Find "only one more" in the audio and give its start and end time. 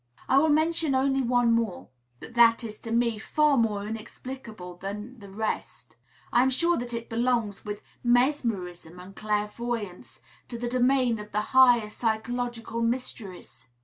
0.95-1.89